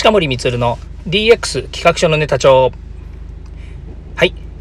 [0.00, 2.72] 近森光の DX 企画書のネタ帳。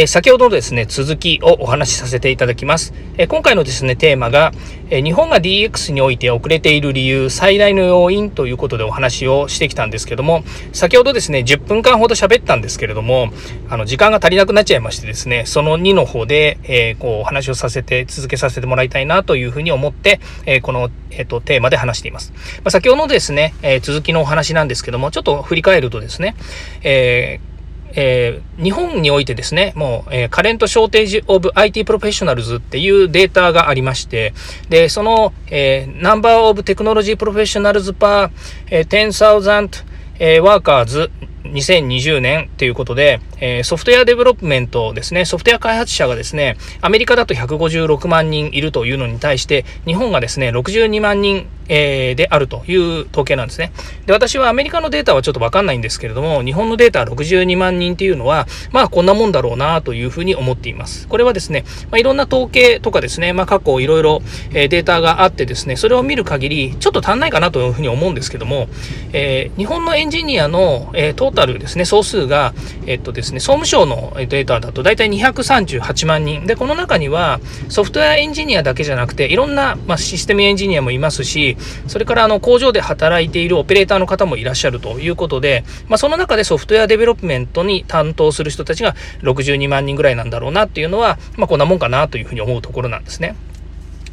[0.00, 2.94] え先ほどのですね、続きをお話しさせていただきます。
[3.18, 4.50] え今回のですね、テーマが、
[4.88, 10.42] え日本が DX において遅れている理由、最大の要因ということでお話をしてきたんですけども、
[10.72, 13.30] 先ほどですね、10分間ほど喋ったんですけれども、
[13.68, 22.32] あの、時間が足りなくなっちゃいましてですね、その2の方で、えこう、お話をさせて、続けさせてもらいたいなというふうに思って、えこの、えっ、と、テーマで話しています。
[22.32, 26.36] まあ、先ほどのですね、え続きのお話なんですけども、ちょっと振り返るとですね、
[26.82, 27.49] えー
[27.94, 34.32] えー、日本においてですね、もう、えー、カレントショーテージオブ IT プロフェッショナルズっていうデータがありまして、
[34.68, 38.30] で、その、えー、 number of technology professionals per、
[38.70, 39.84] えー、10,000、
[40.18, 41.10] えー、 workers
[41.44, 53.72] 2020年ということで、えー、 software development ですね、ソフトウェア開発者がですね、アメリカだと156万人いるというのに対して、日本がですね、62万人えー、であるという統計なんですね。
[54.04, 61.06] で、私はアメリカのデータはちょっとわかんないんですけれども、日本のデータ62万人っていうのは、まあこんなもんだろうなというふうに思っています。
[61.06, 64.20] これはですね、まあ、いろんな統計とかですね、まあ過去いろいろ、
[64.52, 68.68] えデータがあってですね、それを見る限り、ちょっと足んないかなというふうに思うんですけども、
[69.12, 72.52] えー、日本のエンジニアの、えー、トータルですね、総数が、
[72.86, 76.46] えっとですね、総務省のデータだと大体238万人。
[76.46, 81.56] で、この中にはソフトウェアエンジニアだけじゃなくて、いろんな、まあ、システムエンジニアもいますし、
[81.86, 93.36] それからあの工場で働いているオペレーターの方もいらっしゃるということで、まあ、その中で software development に担当する人たちが62万人ぐらいなんだろうなっていうのは、まあ、こんなもんかなというふうに思うところなんですね。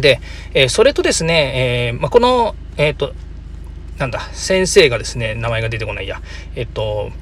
[0.00, 0.20] で、
[0.54, 3.14] えー、それとですね、えー、まあ、この、えっ、ー、と、
[3.98, 6.20] なんだ、先生がですね、名前が出てこないや、
[6.56, 7.12] えっと、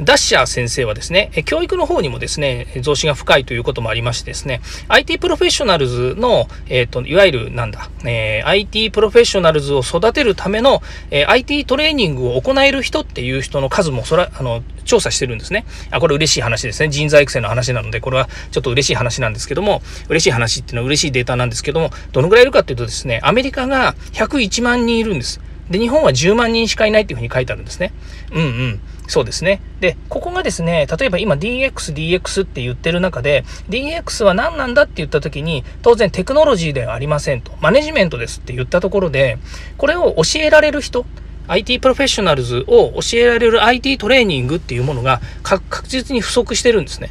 [0.00, 15.64] ダッシャー先生はですね、教育の方にもですね、造詣が深いということもありましてですね、IT professionals の、えっ、ー、と、いわゆるなんだ、えー、IT プロフェッショナルズを育てるための、えー、IT トレーニングを行える人っていう人の数もそら、あの、調査してるんですね。
[15.92, 16.88] あ、これ嬉しい話ですね。
[16.88, 25.40] 人材育成の話なので、これはちょっと嬉しい話なんですけども、嬉しい話っていうのは嬉しいデータなんですけども、どのぐらいいるかっていうとですね、アメリカが101万人いるんです。
[25.70, 27.92] で、日本は10万人しかいないっていうふうに書いてあるんですね。
[28.32, 28.80] うんうん。
[29.06, 29.60] そうですね。
[29.80, 39.38] で、ここがですね、例えば今 DX、DX って言ってる中で、DX は何なんだって言った時に、当然テクノロジーではありませんと、マネジメントですって言ったところで、
[39.76, 41.04] これを教えられる人、
[41.48, 47.10] IT プロフェッショナルズを教えられる IT トレーニングっていうものが確実に不足してるんですね。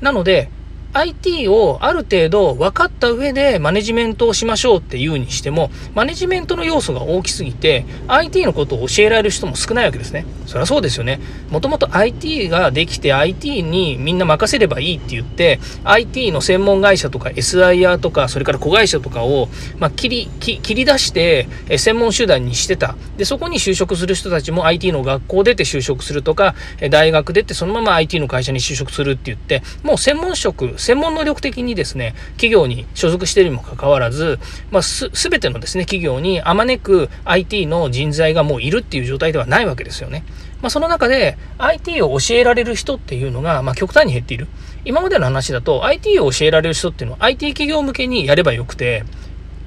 [0.00, 0.48] なので、
[0.94, 10.24] IT をある程度分かった上でマネジメントをしましょうっていうにしても、マネジメントの要素が大きすぎて、IT のことを教えられる人も少ないわけですね。
[10.46, 11.20] そりゃそうですよね。
[11.50, 22.94] もともと IT ができて IT にみんな任せればいいって言って、IT の専門会社とか SIR とか、それから子会社とかを、まあ、切り、切り出して、専門集団にしてた。
[23.16, 26.54] で、そこに就職する人たちも IT の学校出て就職するとか、
[26.90, 34.38] 大学出てそのまま IT の会社に就職するって言って、もう専門職、専門能力的にですね、企業に所属しているにもかかわらず、
[34.70, 40.24] まあ、す、べてのですね、企業にあまねく IT の人材がもういるっていう状態ではないわけですよね。
[40.60, 44.46] まあ、その中で IT を教えられる人っていうのが、まあ、極端に減っている。
[44.84, 49.04] 今までの話だと IT を教えられる人っていうのは IT 企業向けにやればよくて、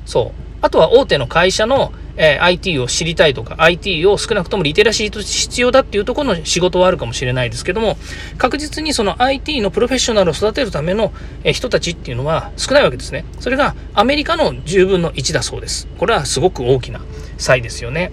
[0.05, 0.46] そう。
[0.67, 7.95] あとは大手の会社のえー、IT を知りたいとか、IT を少なくともリテラシーとして必要だっていうところの仕事はあるかもしれないですけども、
[8.39, 11.13] 確実にその IT のプロフェッショナルを育てるための、
[11.43, 13.23] え人たちっていうのは少ないわけですね。
[13.39, 15.87] それがアメリカの10分の1だそうです。
[15.99, 17.01] これはすごく大きな
[17.37, 18.11] 差異ですよね。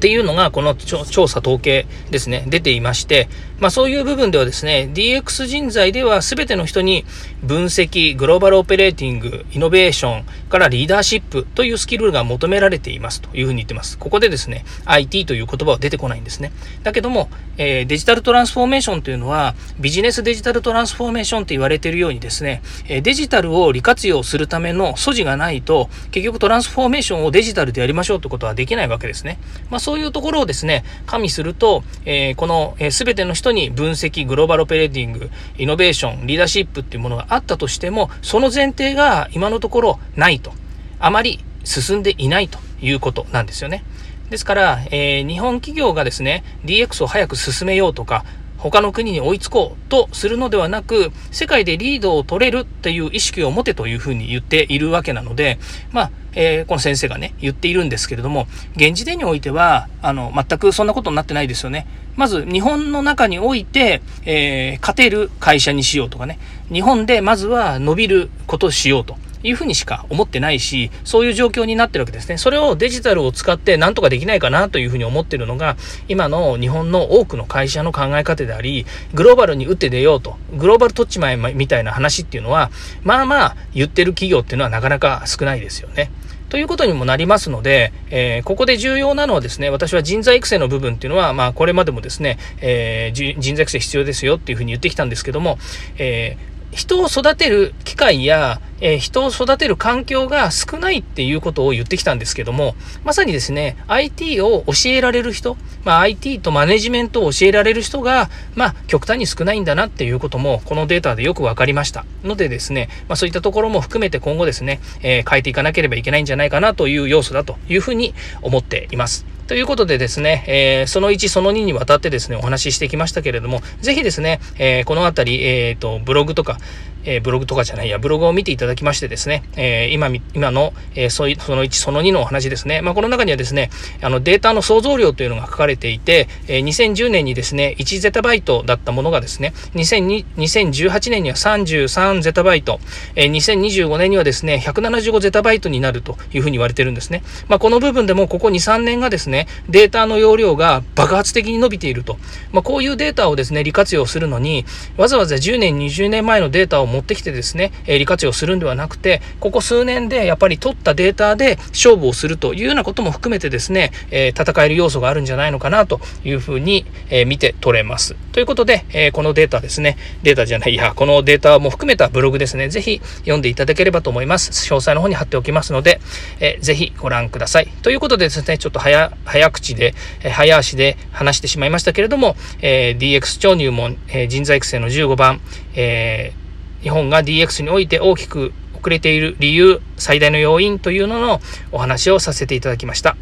[0.00, 3.28] っていうのがこの調査統計ですね、出ていまして、
[3.58, 7.04] まあそういう部分ではですね、DX 人材では全ての人に
[7.42, 13.98] 分析、グローバルオペレーティング、イノベーションからリーダーシップというスキルが求められていますというふうに言ってます。
[13.98, 16.50] ここでですね、IT という言葉は出てこないんですね。
[16.82, 17.28] だけども、
[17.58, 29.38] えー、デジタルトランスフォーメーションというのはビジネスデジタルトランスフォーメーションと言われているようにですね、デジタルを利活用するための素地がないと、結局トランスフォーメーションをデジタルでやりましょうということはできないわけですね。
[29.68, 40.52] まあそういうところをですね、加味すると、えー、この、え、全ての人に分析、グローバルオペレーティング、イノベーション、リーダーシップっていうものがあったとしても、その前提が今のところないと。
[41.00, 43.82] あまり進んでいないということなんですよね。
[44.30, 48.24] ですから、えー、日本企業がですね、DX を早く進めようとか、
[48.58, 55.58] 他の国に追いつこうとするのではなく、世界でリードを取れるっていう意識を持てというふうに言っているわけなので、
[55.90, 58.46] まあ、えー、この先生がね、言っているんですけれども、
[58.76, 61.86] 現時点においては、あの、全くそんなことになってないですよね。
[62.16, 66.38] まず、日本の中において、えー、勝てる会社にしようとかね、
[66.72, 69.16] 日本でまずは伸びることをしようと。
[69.42, 72.38] いうふうにしか思ってないし、そういう状況になってるわけですね。
[72.38, 75.76] それをデジタルを使って何とかできないかなというふうに思ってるのが、
[76.08, 82.70] 今の日本の多くの会社の考え方であり、グローバルに打って出ようと、グローバル取っちまえみたいな話っていうのは、
[83.02, 86.10] まあまあ言ってる企業っていうのはなかなか少ないですよね。
[86.50, 95.58] ということにもなりますので、えー、ここで重要なのはですね、私は人材育成の部分っていうのは、まあ、これまでもですね、えー、人材育成必要ですよっていうふうに言ってきたんですけども、
[95.96, 102.74] えー人を育てる機会や、えー、人を育てる環境が少ないっていうことを言ってきたんですけども、
[103.04, 112.04] まさにですね、IT を教えられる人、まあ、IT とマネジメントを教えられる人が、まあ、極端に少ないんだなっていうことも、このデータでよく分かりました。
[112.22, 119.26] のでですね、まあ、そういったところも含めて今後ですね、えー、変えていかなければいけないんじゃないかなという要素だというふうに思っています。
[119.50, 126.58] ということでですね、えー、その1、その2にわたってですね、お話ししてきましたけれども、ぜひですね、えー、このあたり、えっ、ー、と、ブログとか、
[127.04, 132.82] えー、ブログとかじゃないや、ブログを見ていただきましてですね、えー、今、今の、えー、その1、その2のお話ですね。
[132.82, 133.70] まあ、この中にはですね、
[134.02, 142.80] あの、データの創造量というのが書かれていて、えー、2010年にですね、1ゼタバイトだったものがですね、2018年には33ゼタバイト、
[143.16, 147.22] えー、2025年にはですね、175ゼタバイトになるというふうに言われてるんですね。
[147.48, 152.18] まあ、この部分でも、ここ2、3年がですね、データの容量が爆発的に伸びていると。
[152.52, 154.64] まあ、こういうデータをですね、利活用するのに、
[154.96, 168.14] わざわざ10年、20年前のデータを持ってきてですね、え利活用するんではなくて、ここ数年でやっぱり取ったデータで勝負をするというようなことも含めてですね、え戦える要素があるんじゃないのかなというふうに、え見て取れます。
[168.32, 174.50] ということで、えこのデータですね、データじゃない、いや、このデータも含めたブログですね、ぜひ読んでいただければと思います。
[174.50, 176.00] 詳細の方に貼っておきますので、
[176.40, 177.68] えー、ぜひご覧ください。
[177.82, 185.40] ということでですね、ちょっと早、早口で、え早足で話してしまいましたけれども、えー、DX 超入門、えー、人材育成の15番、
[185.74, 186.39] えー
[186.82, 191.40] 日本が DX において大きく遅れている理由、最大の要因というのの
[191.72, 193.16] お話をさせていただきました。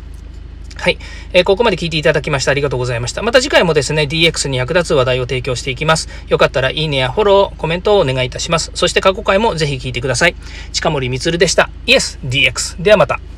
[0.77, 0.99] はい。
[1.33, 3.23] えー、ここまで聞いていただきましてありがとうございました。
[3.23, 6.09] また次回もですね、DX に役立つ話題を提供していきます。
[6.29, 8.71] よかったらいいねやフォロー、コメントをお願いいたします。
[8.75, 10.37] そして過去回もぜひ聞いてください。
[10.73, 11.69] 近森光でした。
[11.87, 12.81] イエス DX。
[12.81, 13.38] ではまた。